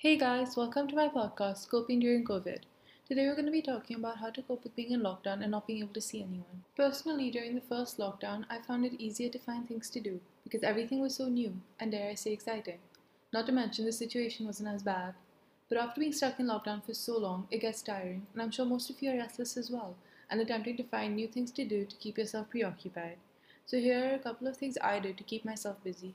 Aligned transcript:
Hey 0.00 0.16
guys, 0.16 0.56
welcome 0.56 0.86
to 0.86 0.94
my 0.94 1.08
podcast, 1.08 1.68
Coping 1.68 1.98
During 1.98 2.24
COVID. 2.24 2.60
Today 3.08 3.26
we're 3.26 3.34
going 3.34 3.46
to 3.46 3.50
be 3.50 3.60
talking 3.60 3.96
about 3.96 4.18
how 4.18 4.30
to 4.30 4.42
cope 4.42 4.62
with 4.62 4.76
being 4.76 4.92
in 4.92 5.00
lockdown 5.00 5.42
and 5.42 5.50
not 5.50 5.66
being 5.66 5.80
able 5.80 5.92
to 5.94 6.00
see 6.00 6.22
anyone. 6.22 6.62
Personally, 6.76 7.32
during 7.32 7.56
the 7.56 7.60
first 7.60 7.98
lockdown, 7.98 8.44
I 8.48 8.58
found 8.60 8.86
it 8.86 9.00
easier 9.00 9.28
to 9.28 9.40
find 9.40 9.66
things 9.66 9.90
to 9.90 9.98
do 9.98 10.20
because 10.44 10.62
everything 10.62 11.00
was 11.00 11.16
so 11.16 11.28
new 11.28 11.54
and 11.80 11.90
dare 11.90 12.10
I 12.10 12.14
say 12.14 12.32
exciting. 12.32 12.78
Not 13.32 13.46
to 13.46 13.52
mention 13.52 13.86
the 13.86 13.90
situation 13.90 14.46
wasn't 14.46 14.68
as 14.68 14.84
bad. 14.84 15.14
But 15.68 15.78
after 15.78 15.98
being 16.00 16.12
stuck 16.12 16.38
in 16.38 16.46
lockdown 16.46 16.86
for 16.86 16.94
so 16.94 17.18
long, 17.18 17.48
it 17.50 17.62
gets 17.62 17.82
tiring, 17.82 18.28
and 18.32 18.40
I'm 18.40 18.52
sure 18.52 18.66
most 18.66 18.90
of 18.90 19.02
you 19.02 19.10
are 19.10 19.16
restless 19.16 19.56
as 19.56 19.68
well 19.68 19.96
and 20.30 20.40
attempting 20.40 20.76
to 20.76 20.84
find 20.84 21.16
new 21.16 21.26
things 21.26 21.50
to 21.50 21.64
do 21.64 21.84
to 21.84 21.96
keep 21.96 22.18
yourself 22.18 22.50
preoccupied. 22.50 23.16
So 23.66 23.78
here 23.78 24.12
are 24.12 24.14
a 24.14 24.20
couple 24.20 24.46
of 24.46 24.56
things 24.56 24.78
I 24.80 25.00
did 25.00 25.18
to 25.18 25.24
keep 25.24 25.44
myself 25.44 25.82
busy. 25.82 26.14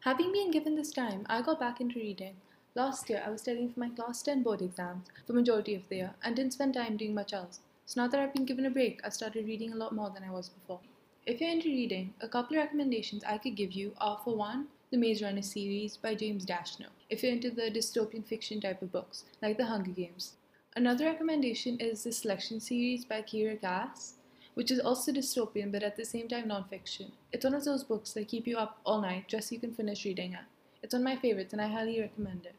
Having 0.00 0.32
been 0.32 0.50
given 0.50 0.76
this 0.76 0.92
time, 0.92 1.24
I 1.30 1.40
got 1.40 1.58
back 1.58 1.80
into 1.80 1.98
reading 1.98 2.36
Last 2.74 3.10
year, 3.10 3.22
I 3.22 3.28
was 3.28 3.42
studying 3.42 3.70
for 3.70 3.80
my 3.80 3.90
class 3.90 4.22
10 4.22 4.42
board 4.42 4.62
exams 4.62 5.08
for 5.26 5.34
majority 5.34 5.74
of 5.74 5.86
the 5.90 5.96
year 5.96 6.14
and 6.24 6.34
didn't 6.34 6.54
spend 6.54 6.72
time 6.72 6.96
doing 6.96 7.12
much 7.12 7.34
else. 7.34 7.60
So 7.84 8.00
now 8.00 8.08
that 8.08 8.18
I've 8.18 8.32
been 8.32 8.46
given 8.46 8.64
a 8.64 8.70
break, 8.70 8.98
I've 9.04 9.12
started 9.12 9.44
reading 9.44 9.74
a 9.74 9.76
lot 9.76 9.94
more 9.94 10.08
than 10.08 10.24
I 10.24 10.30
was 10.30 10.48
before. 10.48 10.80
If 11.26 11.38
you're 11.38 11.50
into 11.50 11.68
reading, 11.68 12.14
a 12.22 12.28
couple 12.28 12.56
of 12.56 12.62
recommendations 12.62 13.24
I 13.24 13.36
could 13.36 13.56
give 13.56 13.72
you 13.72 13.92
are 13.98 14.18
for 14.24 14.34
one, 14.34 14.68
the 14.90 14.96
Maze 14.96 15.20
Runner 15.22 15.42
series 15.42 15.98
by 15.98 16.14
James 16.14 16.46
Dashner, 16.46 16.86
if 17.10 17.22
you're 17.22 17.32
into 17.32 17.50
the 17.50 17.70
dystopian 17.70 18.24
fiction 18.24 18.58
type 18.58 18.80
of 18.80 18.90
books, 18.90 19.24
like 19.42 19.58
The 19.58 19.66
Hunger 19.66 19.90
Games. 19.90 20.36
Another 20.74 21.04
recommendation 21.04 21.78
is 21.78 22.04
the 22.04 22.12
Selection 22.12 22.58
series 22.58 23.04
by 23.04 23.20
Kiera 23.20 23.60
Cass, 23.60 24.14
which 24.54 24.70
is 24.70 24.80
also 24.80 25.12
dystopian 25.12 25.70
but 25.70 25.82
at 25.82 25.98
the 25.98 26.06
same 26.06 26.26
time 26.26 26.48
nonfiction. 26.48 27.10
It's 27.32 27.44
one 27.44 27.54
of 27.54 27.66
those 27.66 27.84
books 27.84 28.14
that 28.14 28.28
keep 28.28 28.46
you 28.46 28.56
up 28.56 28.80
all 28.86 29.02
night 29.02 29.28
just 29.28 29.50
so 29.50 29.56
you 29.56 29.60
can 29.60 29.74
finish 29.74 30.06
reading 30.06 30.32
it. 30.32 30.46
It's 30.82 30.94
one 30.94 31.02
of 31.02 31.04
my 31.04 31.16
favorites 31.16 31.52
and 31.52 31.60
I 31.60 31.68
highly 31.68 32.00
recommend 32.00 32.46
it. 32.46 32.54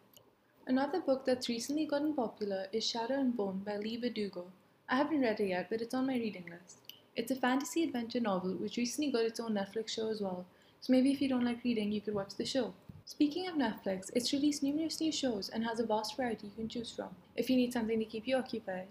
Another 0.65 1.01
book 1.01 1.25
that's 1.25 1.49
recently 1.49 1.85
gotten 1.85 2.13
popular 2.13 2.67
is 2.71 2.85
Shadow 2.85 3.15
and 3.15 3.35
Bone 3.35 3.63
by 3.65 3.75
Leigh 3.75 3.97
Bardugo. 3.97 4.45
I 4.87 4.95
haven't 4.95 5.19
read 5.19 5.41
it 5.41 5.49
yet, 5.49 5.67
but 5.69 5.81
it's 5.81 5.93
on 5.93 6.07
my 6.07 6.13
reading 6.13 6.45
list. 6.49 6.77
It's 7.17 7.31
a 7.31 7.35
fantasy 7.35 7.83
adventure 7.83 8.21
novel 8.21 8.53
which 8.53 8.77
recently 8.77 9.11
got 9.11 9.25
its 9.25 9.41
own 9.41 9.55
Netflix 9.55 9.89
show 9.89 10.09
as 10.09 10.21
well, 10.21 10.45
so 10.79 10.93
maybe 10.93 11.11
if 11.11 11.21
you 11.21 11.27
don't 11.27 11.43
like 11.43 11.65
reading, 11.65 11.91
you 11.91 11.99
could 11.99 12.13
watch 12.13 12.35
the 12.35 12.45
show. 12.45 12.73
Speaking 13.03 13.45
of 13.45 13.55
Netflix, 13.55 14.09
it's 14.15 14.31
released 14.31 14.63
numerous 14.63 15.01
new 15.01 15.11
shows 15.11 15.49
and 15.49 15.65
has 15.65 15.81
a 15.81 15.85
vast 15.85 16.15
variety 16.15 16.47
you 16.47 16.53
can 16.55 16.69
choose 16.69 16.91
from 16.91 17.09
if 17.35 17.49
you 17.49 17.57
need 17.57 17.73
something 17.73 17.99
to 17.99 18.05
keep 18.05 18.25
you 18.25 18.37
occupied. 18.37 18.87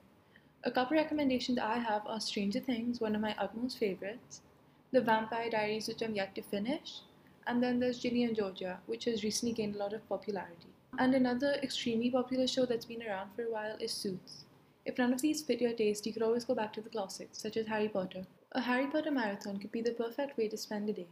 A 0.64 0.70
couple 0.70 0.98
recommendations 0.98 1.58
I 1.58 1.78
have 1.78 2.06
are 2.06 2.20
Stranger 2.20 2.60
Things, 2.60 3.00
one 3.00 3.14
of 3.14 3.22
my 3.22 3.34
utmost 3.38 3.78
favorites, 3.78 4.42
The 4.90 5.00
Vampire 5.00 5.48
Diaries, 5.48 5.88
which 5.88 6.02
I'm 6.02 6.14
yet 6.14 6.34
to 6.34 6.42
finish, 6.42 7.00
and 7.46 7.62
then 7.62 7.80
there's 7.80 7.98
Ginny 7.98 8.24
and 8.24 8.36
Georgia, 8.36 8.80
which 8.84 9.06
has 9.06 9.24
recently 9.24 9.54
gained 9.54 9.76
a 9.76 9.78
lot 9.78 9.94
of 9.94 10.06
popularity. 10.06 10.68
And 10.98 11.14
another 11.14 11.54
extremely 11.62 12.10
popular 12.10 12.46
show 12.46 12.66
that's 12.66 12.84
been 12.84 13.02
around 13.02 13.30
for 13.34 13.44
a 13.44 13.50
while 13.50 13.76
is 13.80 13.92
Suits. 13.92 14.44
If 14.84 14.98
none 14.98 15.12
of 15.12 15.22
these 15.22 15.40
fit 15.40 15.60
your 15.60 15.72
taste, 15.72 16.06
you 16.06 16.12
could 16.12 16.22
always 16.22 16.44
go 16.44 16.54
back 16.54 16.72
to 16.74 16.82
the 16.82 16.90
classics, 16.90 17.38
such 17.38 17.56
as 17.56 17.66
Harry 17.66 17.88
Potter. 17.88 18.26
A 18.52 18.60
Harry 18.60 18.86
Potter 18.86 19.10
marathon 19.10 19.58
could 19.58 19.72
be 19.72 19.80
the 19.80 19.92
perfect 19.92 20.36
way 20.36 20.48
to 20.48 20.56
spend 20.58 20.90
a 20.90 20.92
day. 20.92 21.06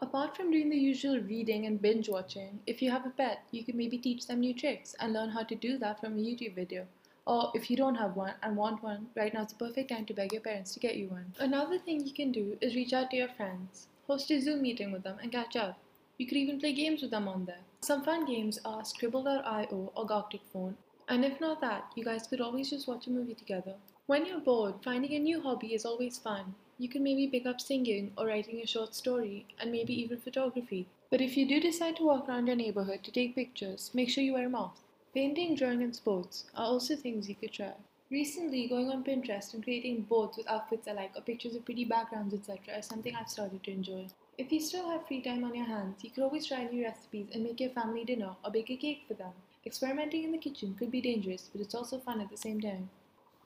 Apart 0.00 0.36
from 0.36 0.50
doing 0.50 0.70
the 0.70 0.76
usual 0.76 1.20
reading 1.20 1.66
and 1.66 1.80
binge 1.80 2.08
watching, 2.08 2.58
if 2.66 2.82
you 2.82 2.90
have 2.90 3.06
a 3.06 3.10
pet, 3.10 3.44
you 3.52 3.62
could 3.62 3.76
maybe 3.76 3.96
teach 3.96 4.26
them 4.26 4.40
new 4.40 4.52
tricks 4.52 4.96
and 4.98 5.12
learn 5.12 5.30
how 5.30 5.44
to 5.44 5.54
do 5.54 5.78
that 5.78 6.00
from 6.00 6.14
a 6.14 6.20
YouTube 6.20 6.56
video. 6.56 6.88
Or 7.24 7.52
if 7.54 7.70
you 7.70 7.76
don't 7.76 7.94
have 7.94 8.16
one 8.16 8.34
and 8.42 8.56
want 8.56 8.82
one, 8.82 9.06
right 9.14 9.32
now 9.32 9.42
is 9.42 9.52
the 9.52 9.64
perfect 9.64 9.90
time 9.90 10.04
to 10.06 10.14
beg 10.14 10.32
your 10.32 10.42
parents 10.42 10.74
to 10.74 10.80
get 10.80 10.96
you 10.96 11.06
one. 11.06 11.32
Another 11.38 11.78
thing 11.78 12.04
you 12.04 12.12
can 12.12 12.32
do 12.32 12.58
is 12.60 12.74
reach 12.74 12.92
out 12.92 13.12
to 13.12 13.16
your 13.16 13.28
friends, 13.28 13.86
host 14.08 14.32
a 14.32 14.40
Zoom 14.40 14.62
meeting 14.62 14.90
with 14.90 15.04
them, 15.04 15.18
and 15.22 15.30
catch 15.30 15.54
up. 15.54 15.78
You 16.22 16.28
could 16.28 16.38
even 16.38 16.60
play 16.60 16.72
games 16.72 17.02
with 17.02 17.10
them 17.10 17.26
on 17.26 17.46
there. 17.46 17.64
Some 17.80 18.04
fun 18.04 18.26
games 18.26 18.60
are 18.64 18.82
Skribbl.io 18.82 19.92
or 19.96 20.06
Galactic 20.06 20.42
Phone, 20.52 20.76
and 21.08 21.24
if 21.24 21.40
not 21.40 21.60
that, 21.62 21.90
you 21.96 22.04
guys 22.04 22.28
could 22.28 22.40
always 22.40 22.70
just 22.70 22.86
watch 22.86 23.08
a 23.08 23.10
movie 23.10 23.34
together. 23.34 23.74
When 24.06 24.24
you're 24.24 24.38
bored, 24.38 24.74
finding 24.84 25.14
a 25.14 25.18
new 25.18 25.40
hobby 25.40 25.74
is 25.74 25.84
always 25.84 26.18
fun. 26.18 26.54
You 26.78 26.88
can 26.88 27.02
maybe 27.02 27.26
pick 27.26 27.44
up 27.44 27.60
singing 27.60 28.12
or 28.16 28.28
writing 28.28 28.60
a 28.60 28.68
short 28.68 28.94
story, 28.94 29.46
and 29.58 29.72
maybe 29.72 30.00
even 30.00 30.20
photography. 30.20 30.86
But 31.10 31.20
if 31.20 31.36
you 31.36 31.44
do 31.44 31.58
decide 31.58 31.96
to 31.96 32.04
walk 32.04 32.28
around 32.28 32.46
your 32.46 32.54
neighborhood 32.54 33.02
to 33.02 33.10
take 33.10 33.34
pictures, 33.34 33.90
make 33.92 34.08
sure 34.08 34.22
you 34.22 34.34
wear 34.34 34.46
a 34.46 34.48
mask. 34.48 34.80
Painting, 35.12 35.56
drawing, 35.56 35.82
and 35.82 35.96
sports 35.96 36.44
are 36.54 36.66
also 36.66 36.94
things 36.94 37.28
you 37.28 37.34
could 37.34 37.50
try. 37.50 37.72
Recently, 38.12 38.68
going 38.68 38.90
on 38.90 39.02
Pinterest 39.02 39.54
and 39.54 39.64
creating 39.64 40.02
boards 40.02 40.36
with 40.36 40.48
outfits 40.48 40.86
I 40.86 40.92
like 40.92 41.16
or 41.16 41.22
pictures 41.22 41.56
of 41.56 41.64
pretty 41.64 41.84
backgrounds, 41.84 42.32
etc., 42.32 42.78
is 42.78 42.86
something 42.86 43.12
I've 43.16 43.28
started 43.28 43.64
to 43.64 43.72
enjoy. 43.72 44.06
If 44.38 44.50
you 44.50 44.60
still 44.60 44.88
have 44.88 45.06
free 45.06 45.20
time 45.20 45.44
on 45.44 45.54
your 45.54 45.66
hands, 45.66 46.02
you 46.02 46.10
could 46.10 46.22
always 46.22 46.46
try 46.46 46.64
new 46.64 46.82
recipes 46.82 47.28
and 47.34 47.44
make 47.44 47.60
your 47.60 47.68
family 47.68 48.02
dinner 48.02 48.34
or 48.42 48.50
bake 48.50 48.70
a 48.70 48.76
cake 48.76 49.02
for 49.06 49.12
them. 49.12 49.32
Experimenting 49.66 50.24
in 50.24 50.32
the 50.32 50.38
kitchen 50.38 50.74
could 50.74 50.90
be 50.90 51.02
dangerous, 51.02 51.50
but 51.52 51.60
it's 51.60 51.74
also 51.74 51.98
fun 51.98 52.18
at 52.18 52.30
the 52.30 52.36
same 52.38 52.58
time. 52.58 52.88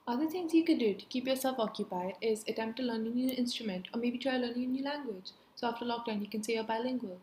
Other 0.07 0.29
things 0.29 0.53
you 0.53 0.63
could 0.63 0.79
do 0.79 0.93
to 0.93 1.05
keep 1.07 1.27
yourself 1.27 1.59
occupied 1.59 2.15
is 2.21 2.45
attempt 2.47 2.77
to 2.77 2.83
learn 2.83 3.05
a 3.05 3.09
new 3.09 3.29
instrument 3.31 3.89
or 3.93 3.99
maybe 3.99 4.17
try 4.17 4.37
learning 4.37 4.63
a 4.63 4.67
new 4.67 4.83
language. 4.83 5.31
So 5.55 5.67
after 5.67 5.83
lockdown, 5.83 6.21
you 6.21 6.29
can 6.29 6.41
say 6.41 6.53
you're 6.53 6.63
bilingual. 6.63 7.19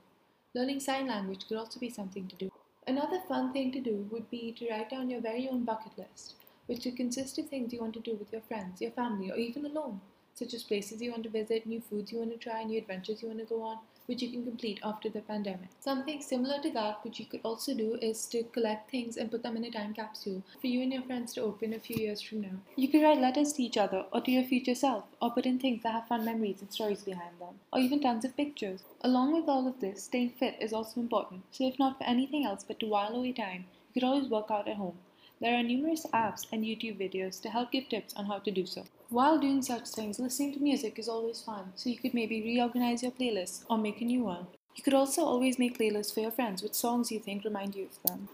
Learning 0.53 0.79
sign 0.79 1.07
language 1.07 1.49
could 1.49 1.57
also 1.57 1.81
be 1.81 1.89
something 1.89 2.29
to 2.29 2.37
do. 2.37 2.51
Another 2.87 3.21
fun 3.27 3.55
thing 3.55 3.73
to 3.73 3.81
do 3.81 4.07
would 4.11 4.29
be 4.29 4.53
to 4.59 4.69
write 4.69 4.91
down 4.91 5.09
your 5.09 5.23
very 5.23 5.49
own 5.49 5.65
bucket 5.65 5.97
list, 5.97 6.35
which 6.67 6.83
could 6.83 6.97
consist 6.97 7.39
of 7.39 7.49
things 7.49 7.73
you 7.73 7.81
want 7.81 7.95
to 7.95 8.01
do 8.01 8.15
with 8.15 8.31
your 8.31 8.43
friends, 8.43 8.83
your 8.83 8.91
family, 8.91 9.31
or 9.31 9.37
even 9.37 9.65
alone 9.65 10.03
such 10.35 10.53
as 10.55 10.63
places 10.63 11.01
you 11.01 11.11
want 11.11 11.23
to 11.23 11.31
visit, 11.31 11.67
new 11.67 11.81
foods 11.81 12.13
you 12.13 12.19
want 12.19 12.33
to 12.33 12.37
try, 12.37 12.63
new 12.65 12.79
adventures 12.79 13.23
you 13.23 13.29
want 13.29 13.41
to 13.41 13.47
go 13.47 13.63
on, 13.63 13.79
which 14.07 14.21
you 14.21 14.31
can 14.31 14.45
complete 14.45 14.81
after 14.85 15.09
the 15.09 15.21
pandemic. 15.21 15.69
Something 15.81 16.21
similar 16.21 16.61
to 16.61 16.71
that, 16.73 17.03
which 17.05 17.19
you 17.19 17.27
could 17.27 17.41
also 17.43 17.75
do, 17.75 17.97
is 18.03 18.27
to 18.27 18.43
collect 18.43 18.91
things 18.91 19.17
and 19.17 19.31
put 19.31 19.43
them 19.43 19.57
in 19.57 19.65
a 19.65 19.71
time 19.71 19.95
capsule 19.95 20.43
for 20.61 20.67
you 20.67 20.83
and 20.83 20.93
your 20.93 21.03
friends 21.03 21.33
to 21.35 21.43
open 21.43 21.73
a 21.73 21.79
few 21.79 21.97
years 21.97 22.21
from 22.21 22.43
now. 22.43 22.57
You 22.77 22.89
could 22.89 23.03
write 23.03 23.21
letters 23.21 23.53
to 23.55 23.63
each 23.63 23.79
other 23.79 24.05
or 24.13 24.21
to 24.21 24.31
your 24.31 24.45
future 24.45 24.75
self, 24.75 25.05
or 25.23 25.31
put 25.31 25.47
in 25.47 25.59
things 25.59 25.83
that 25.83 25.93
have 25.93 26.09
fun 26.09 26.25
memories 26.25 26.61
and 26.61 26.73
stories 26.73 27.03
behind 27.03 27.39
them, 27.41 27.55
or 27.73 27.81
even 27.81 28.01
tons 28.01 28.25
of 28.25 28.37
pictures. 28.37 28.83
Along 29.01 29.33
with 29.33 29.49
all 29.49 29.67
of 29.67 29.81
this, 29.81 30.03
staying 30.03 30.31
fit 30.39 30.57
is 30.61 30.73
also 30.73 31.01
important, 31.01 31.45
so 31.51 31.67
if 31.67 31.79
not 31.79 31.97
for 31.97 32.05
anything 32.05 32.45
else 32.45 32.65
but 32.65 32.81
to 32.81 32.87
while 32.87 33.15
away 33.15 33.33
time, 33.33 33.67
you 33.95 34.01
could 34.01 34.07
always 34.07 34.29
work 34.29 34.51
out 34.51 34.69
at 34.69 34.77
home. 34.77 34.99
There 35.45 35.59
are 35.61 35.63
numerous 35.63 36.07
apps 36.15 36.47
and 36.51 36.65
YouTube 36.65 36.97
videos 36.99 37.39
to 37.43 37.51
help 37.51 37.71
give 37.71 37.91
tips 37.91 38.15
on 38.15 38.25
how 38.25 38.39
to 38.39 38.51
do 38.51 38.65
so. 38.65 38.85
While 39.11 39.39
doing 39.39 39.61
such 39.61 39.89
things, 39.89 40.19
listening 40.19 40.55
to 40.55 40.59
music 40.59 40.99
is 40.99 41.07
always 41.07 41.43
fun, 41.43 41.75
so 41.75 41.91
you 41.91 41.99
could 41.99 42.15
maybe 42.15 42.41
reorganize 42.41 43.03
your 43.03 43.13
playlist 43.13 43.67
or 43.69 43.77
make 43.77 44.01
a 44.01 44.07
new 44.07 44.25
one. 44.25 44.47
You 44.75 44.83
could 44.83 44.95
also 44.95 45.23
always 45.23 45.59
make 45.59 45.77
playlists 45.77 46.15
for 46.15 46.21
your 46.21 46.31
friends 46.31 46.63
with 46.63 46.75
songs 46.75 47.13
you 47.13 47.21
think 47.21 47.45
remind 47.45 47.75
you 47.75 47.85
of 47.85 48.03
them. 48.05 48.31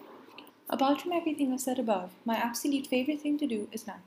Apart 0.68 1.02
from 1.02 1.10
everything 1.10 1.52
I 1.52 1.56
said 1.56 1.80
above, 1.80 2.12
my 2.24 2.36
absolute 2.36 2.86
favorite 2.86 3.20
thing 3.20 3.38
to 3.38 3.46
do 3.48 3.66
is 3.72 3.88
nap. 3.88 4.02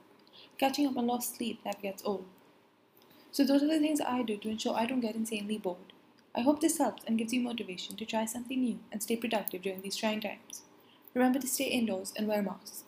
Catching 0.58 0.88
up 0.88 0.96
on 0.96 1.06
lost 1.08 1.35
sleep 1.35 1.59
never 1.66 1.81
gets 1.81 2.06
old. 2.06 2.24
So 3.34 3.44
those 3.44 3.64
are 3.64 3.68
the 3.68 3.80
things 3.80 4.00
I 4.00 4.22
do 4.22 4.38
to 4.38 4.50
ensure 4.50 4.78
I 4.78 4.85
don't 4.85 5.02
get 5.02 5.16
insanely 5.16 5.58
bored. 5.58 5.91
I 6.34 6.40
hope 6.40 6.62
this 6.62 6.78
helps 6.78 7.03
and 7.06 7.18
gives 7.18 7.34
you 7.34 7.41
motivation 7.41 7.97
to 7.97 8.06
try 8.06 8.24
something 8.24 8.62
new 8.62 8.80
and 8.94 9.03
stay 9.03 9.18
productive 9.18 9.62
during 9.62 9.81
these 9.81 9.97
trying 9.97 10.22
times. 10.22 10.62
Remember 11.14 11.40
to 11.40 11.47
stay 11.47 11.66
indoors 11.66 12.14
and 12.16 12.30
wear 12.30 12.41
masks. 12.41 12.85